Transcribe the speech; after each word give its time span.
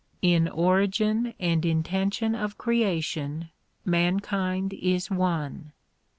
In 0.23 0.47
origin 0.47 1.35
and 1.39 1.63
intention 1.63 2.33
of 2.33 2.57
creation 2.57 3.51
mankind 3.85 4.73
is 4.73 5.11
one. 5.11 5.73